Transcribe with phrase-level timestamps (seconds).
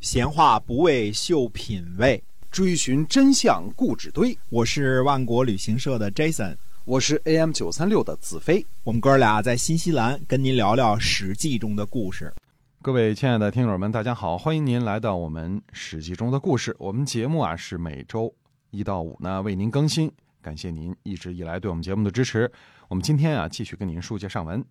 [0.00, 4.36] 闲话不为秀品味，追寻真相故纸堆。
[4.48, 8.64] 我是万国旅行社的 Jason，我是 AM 九三六的子飞。
[8.82, 12.32] 我们哥俩在新西兰跟您聊聊《史记》中的故事。
[12.80, 16.74] 各位亲爱的听友们，大家好，欢迎您来到我们《史记》中的故事。
[16.78, 18.34] 我们节目啊是每周
[18.70, 20.10] 一到五呢为您更新，
[20.40, 22.50] 感谢您一直以来对我们节目的支持。
[22.88, 24.64] 我们今天啊继续跟您书接上文。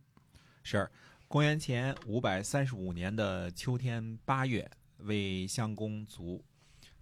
[0.63, 0.89] 是
[1.27, 4.67] 公元前五百三十五年的秋天八月。
[4.99, 6.43] 魏襄公卒，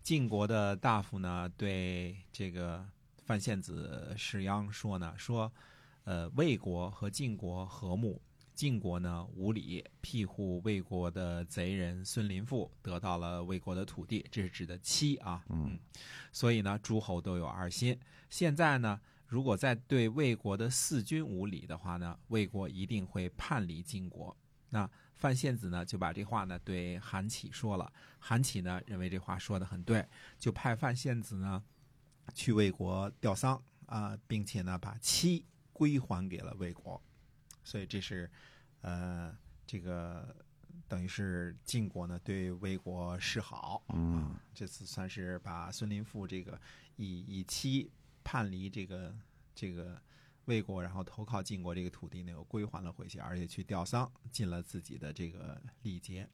[0.01, 2.87] 晋国的大夫呢对这个
[3.25, 5.51] 范献子士鞅说呢，说，
[6.03, 8.21] 呃，魏国和晋国和睦，
[8.53, 15.77] 晋国呢无礼庇护魏国的贼人孙林父，得到了魏国的土地，这是指的妻啊，嗯，
[16.31, 17.99] 所以呢诸侯都有二心。
[18.29, 24.35] 现在呢，如果再对魏国的四君无礼的话呢，魏国一定会叛离晋国。
[24.69, 30.07] 那范献子呢就把这话呢对韩起说了，韩起呢认为这话说的很对，
[30.37, 31.63] 就派范献子呢
[32.33, 37.01] 去魏国吊丧啊，并且呢把妻归还给了魏国，
[37.63, 38.29] 所以这是
[38.81, 40.35] 呃这个
[40.87, 46.59] 等于是晋国呢对魏国示好，嗯，这次算是把孙林父这个
[46.95, 47.91] 以以妻
[48.23, 49.15] 叛离这个
[49.53, 49.99] 这个。
[50.47, 56.27] 魏国，然后投靠晋国这个土地呢，又归还了回去，而且去吊丧，尽了自己的这个礼节。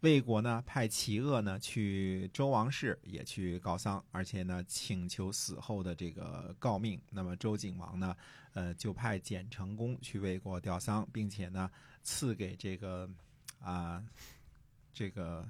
[0.00, 7.00] 魏国呢，派齐鄂呢去周王室也去告丧，而且呢请求死后的这个诰命。
[7.10, 8.14] 那么周景王呢，
[8.52, 11.70] 呃，就派简成公去魏国吊丧，并且呢
[12.02, 13.08] 赐给这个
[13.60, 14.04] 啊
[14.92, 15.46] 这个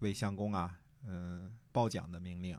[0.00, 2.58] 魏襄公啊，嗯，褒奖的命令。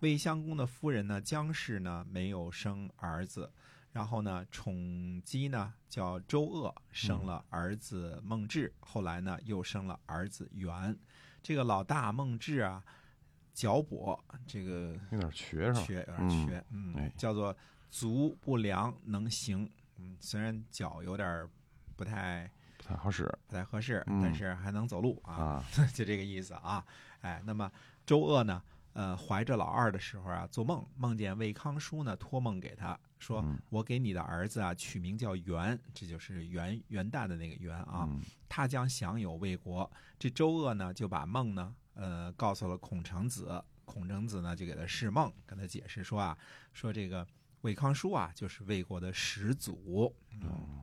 [0.00, 3.50] 魏襄公的夫人呢，姜氏呢没有生儿子。
[3.96, 10.94] 然后呢，宠姬呢叫周鄂，生了儿子孟志，后来呢又生了儿子元。
[11.42, 12.84] 这个老大孟志啊，
[13.54, 15.80] 脚跛，这个有点瘸是吧？
[15.80, 17.56] 瘸，有点瘸，嗯，叫做
[17.88, 19.66] 足不良能行。
[19.96, 21.48] 嗯，虽然脚有点
[21.96, 25.64] 不太不太好使，不太合适，但是还能走路啊，
[25.94, 26.84] 就这个意思啊。
[27.22, 27.72] 哎，那么
[28.04, 28.62] 周鄂呢？
[28.92, 38.08] 呃，怀着老二的时候啊，做梦梦见魏康叔呢，托梦给他说：“我给你的儿子啊取名叫元，这就是元元旦的那个元啊，
[38.48, 46.36] 他将享有魏国。”这周鄂呢就把梦呢，呃，告诉了孔成子，孔成子呢就给他释梦，跟他解释说啊，
[46.72, 47.26] 说这个
[47.62, 50.14] 魏康叔啊就是魏国的始祖。
[50.32, 50.82] 嗯，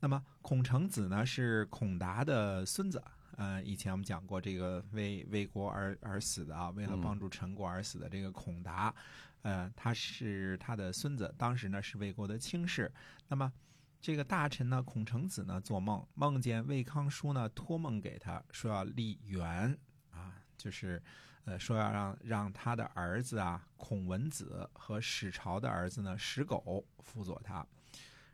[0.00, 3.02] 那么孔成子呢是孔达的孙子。
[3.36, 8.94] 呃，以前我们讲过这个为为国而而死的啊，为了帮助陈国而死的这个孔达，
[9.42, 12.92] 呃，他是他的孙子，当时呢是魏国的卿士。
[13.28, 13.50] 那么
[14.00, 19.78] 这个大臣呢，孔成子呢做梦，梦见魏康叔呢托梦给他说要立元
[20.10, 21.02] 啊，就是
[21.44, 27.66] 呃说要让让他的儿子啊孔文子和史朝的儿子呢史狗辅佐他。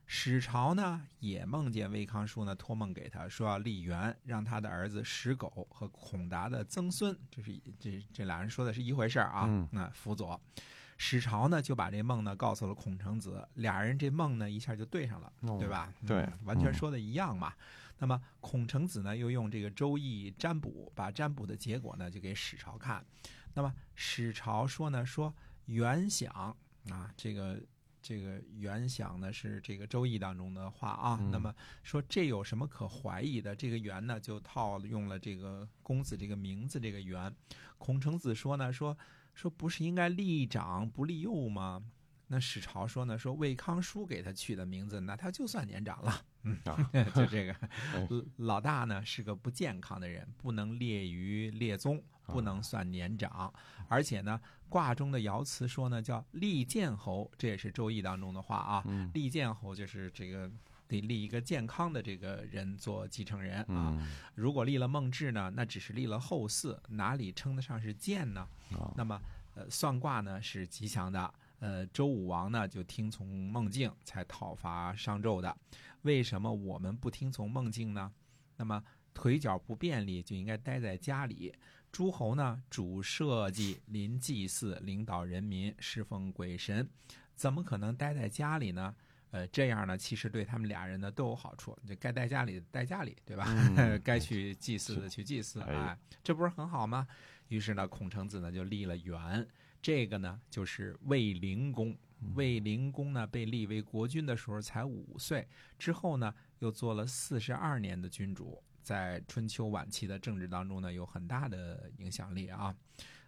[0.09, 9.69] 史朝呢也梦见魏康叔呢托梦给他说要立元，让他的儿子史狗和孔达的曾孙，这是这这俩人说的是一回事啊。
[9.73, 10.41] 那辅佐
[10.97, 15.93] 史朝呢就把这梦呢告诉了孔成子，俩人这梦呢一下就对上了，对吧？
[16.07, 17.53] 对，完全说的一样嘛。
[17.99, 23.05] 那么孔成子呢又用这个周易占卜，把占卜的结果呢就给史朝看。
[23.55, 25.35] 那么史朝说呢说
[25.65, 26.57] 元想
[26.91, 27.61] 啊这个。
[28.07, 31.53] 这个原想呢是这个《周易》当中的话啊，那么
[31.83, 33.57] 说这有什么可怀疑的？
[33.57, 37.35] 这个“元”呢就套用了这个公子这个名字这个“元”。
[37.79, 38.97] 孔成子说呢说
[39.35, 41.83] 说不是应该立长不立幼吗？
[42.29, 46.23] 那史朝说呢说魏康叔给他取的名字，那他就算年长了。
[46.45, 46.57] 嗯，
[47.13, 47.57] 就这个
[48.37, 52.01] 老大呢是个不健康的人，不能列于列宗。
[52.27, 53.53] 不能算年长，
[53.89, 58.85] 而且呢，卦中的爻辞说呢，叫立健侯，这也是周易当中的话啊。
[59.15, 60.51] 立健侯就是这个
[60.89, 63.97] 得立一个健康的这个人做继承人啊。
[64.35, 68.47] 如果立了孟志呢，那只是立了后嗣，哪里称得上是健呢？
[68.97, 69.21] 那么，
[69.55, 71.35] 呃，算卦呢是吉祥的。
[71.59, 75.57] 呃，周武王呢就听从孟静，才讨伐商纣的。
[76.03, 78.13] 为什么我们不听从孟静呢？
[78.59, 78.83] 那么
[79.15, 81.55] 腿脚不便利，就应该待在家里。
[81.97, 86.87] 诸侯呢，主社稷、临祭祀、领导人民、侍奉鬼神，
[87.35, 88.95] 怎么可能待在家里呢？
[89.31, 91.75] 呃，这样呢，其实对他们俩人呢都有好处。
[91.87, 93.47] 就该待家里待家里，对吧？
[94.05, 97.09] 该去祭祀的去祭祀，啊，这不是很好吗？
[97.49, 99.49] 于是呢，孔成子呢就立了元，
[99.81, 101.97] 这个呢就是卫灵公。
[102.35, 108.63] 卫灵公呢被立为国君的时候才五岁，之后呢又做了四十二年的君主。
[108.87, 112.73] 在春秋晚期的政治当中呢有很大的影响力啊。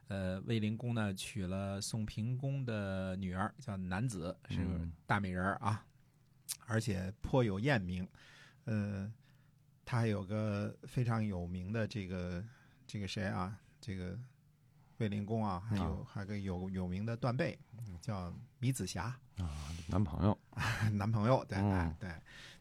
[0.07, 4.61] 呃，卫灵公呢娶了宋平公的女儿，叫南子，是
[5.05, 5.85] 大美人儿啊，
[6.67, 8.09] 而且颇有艳名。
[8.67, 9.13] 呃，
[9.85, 12.45] 他还有个非常有名的这个
[12.87, 14.17] 这个谁啊，这个
[14.99, 19.19] 卫灵公啊，还有、啊还有个有有名的断背，嗯叫米子瑕。
[19.89, 20.39] 男朋友，
[20.95, 21.59] 男朋友，对，
[21.99, 22.11] 对，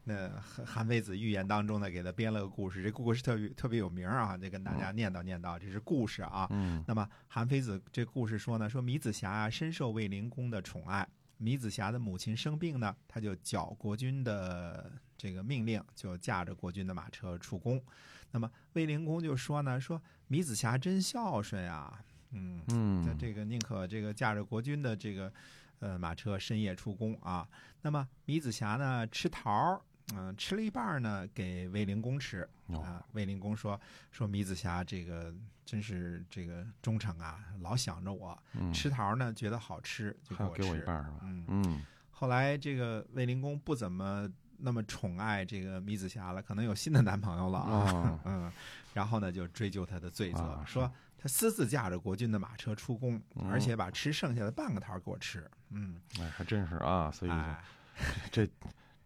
[0.09, 6.48] 那韩韩非子寓言当中呢，给他编了个故事，这故事特别特别有名啊，得跟大家念叨念叨，这是故事啊。
[6.50, 11.06] 嗯那么韩非子这故事说呢，说米子瑕啊深受卫灵公的宠爱，
[11.36, 17.83] 米子瑕的母亲生病呢，他就缴国君的这个命令，就驾着国君的马车出宫。
[18.31, 22.01] 那么卫灵公就说呢，说米子瑕真孝顺啊，
[22.31, 25.33] 嗯，这嗯，这个宁可这个驾着国君的这个
[25.80, 27.45] 呃马车深夜出宫啊。
[27.81, 29.81] 那么米子瑕呢吃桃
[30.15, 33.06] 儿，嗯、吃了一半呢给卫灵公吃哦啊。
[33.13, 33.80] 卫灵公说
[34.12, 35.33] 说米子霞这个
[35.65, 38.38] 真是这个忠诚啊，老想着我。
[38.54, 40.86] 嗯吃桃呢觉得好吃就还要给我一吃。
[40.86, 41.18] 半是吧？
[41.24, 47.92] 嗯，嗯后来这个卫灵公不怎么那么宠爱这个米子霞了，可能有新的男朋友了啊。
[47.92, 48.51] 哦 嗯，
[48.94, 55.50] 然后呢就追究他的罪责，啊说他私自驾着国君的马车出宫，嗯而且把吃剩下的半个桃给我吃。
[55.69, 57.63] 嗯，哎，还真是啊，所以哎，
[58.31, 58.48] 这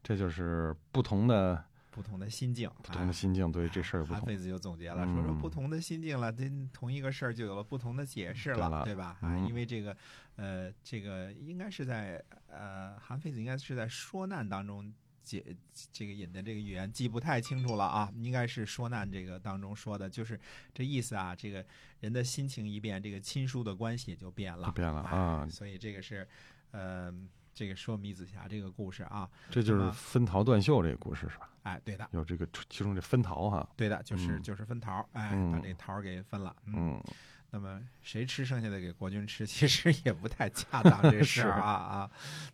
[0.03, 4.15] 这就是不同的不同的心境，不同的心境，对这事儿不同。
[4.17, 9.17] 韩非子就总结了，嗯说说不同的心境了，这同一个事儿就有了不同的解释对了对吧？
[9.21, 9.95] 啊，嗯因为这个，
[10.37, 14.93] 呃，这个应该是在呃，韩非子应该是在说难当中
[15.23, 15.45] 解
[15.91, 20.39] 这个引的这个语言，记不太清楚了啊，应该是说难这个当中说的，就是
[20.73, 21.63] 这意思啊，这个
[21.99, 26.27] 人的心情一变，这个亲疏的关系就变了，变了哎啊所以这个是，
[26.71, 27.13] 呃，
[27.53, 31.49] 这个说米子霞这个故事啊，这就是分桃断袖这个故事是吧？
[31.63, 32.07] 哎，对的。
[32.11, 36.55] 有这个其中这分桃哈，对的，就是、嗯就是分桃儿，哎，嗯把这桃给分了。
[36.65, 37.03] 嗯，嗯
[37.51, 42.11] 那么谁吃剩下的给国君吃，其实也不太恰当这 事儿啊啊。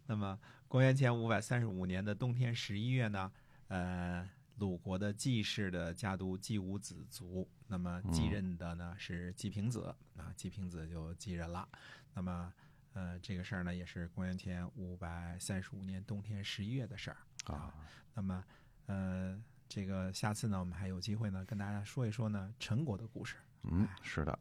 [0.08, 3.32] 那么公元前五百三十五年的冬天十一月呢，
[3.68, 4.28] 呃，
[4.58, 11.68] 鲁国的季氏的家督季武子卒，那么继嗯任的呢是季平子啊，季平子就继任了。
[12.16, 12.52] 那么
[12.98, 17.18] 呃，这个事儿呢也是公元前五百三十五年冬天十一月的事儿。
[17.46, 17.72] 啊，
[18.16, 18.44] 那么，
[18.88, 19.40] 呃，
[19.70, 23.36] 这个下次呢，我们还有机会呢，跟大家说一说呢陈国的故事。
[23.62, 24.40] 嗯，是的。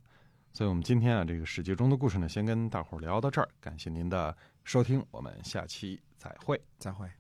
[0.55, 3.49] 所以，我们今天啊，这个史记中的故事呢，先跟大伙儿聊到这儿。
[3.61, 6.59] 感谢您的收听，我们下期再会。
[6.79, 7.11] 再会。